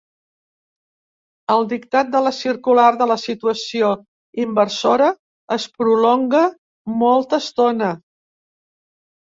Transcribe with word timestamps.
El 1.55 1.67
dictat 1.73 2.09
de 2.15 2.21
la 2.27 2.31
circular 2.37 2.87
de 3.03 3.07
la 3.11 3.19
situació 3.25 3.91
inversora 4.47 5.11
es 5.59 5.69
prolonga 5.83 6.45
molta 7.05 7.43
estona. 7.49 7.95